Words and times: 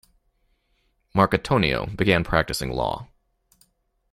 Marcatonio 1.13 1.95
began 1.95 2.23
practicing 2.23 2.71
law. 2.71 3.07